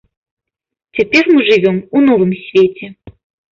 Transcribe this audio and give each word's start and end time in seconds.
Цяпер 0.99 1.23
мы 1.33 1.45
жывём 1.51 1.77
у 1.97 2.03
новым 2.09 2.35
свеце. 2.49 2.85